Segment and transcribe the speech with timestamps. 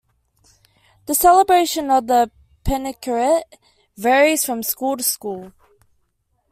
[1.05, 2.31] The celebration of the
[2.65, 3.43] "penkkarit"
[3.95, 5.53] varies from school to school.